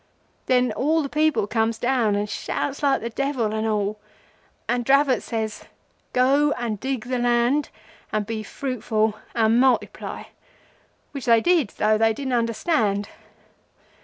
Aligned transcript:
Then 0.47 0.71
all 0.71 1.03
the 1.03 1.09
people 1.09 1.45
comes 1.45 1.77
down 1.77 2.15
and 2.15 2.27
shouts 2.27 2.81
like 2.81 3.01
the 3.01 3.11
devil 3.11 3.53
and 3.53 3.67
all, 3.67 3.99
and 4.67 4.83
Dravot 4.83 5.21
says,—'Go 5.21 6.51
and 6.53 6.79
dig 6.79 7.05
the 7.05 7.19
land, 7.19 7.69
and 8.11 8.25
be 8.25 8.41
fruitful 8.41 9.13
and 9.35 9.59
multiply,' 9.59 10.23
which 11.11 11.25
they 11.25 11.39
did, 11.39 11.67
though 11.77 11.99
they 11.99 12.13
didn't 12.13 12.33
understand. 12.33 13.09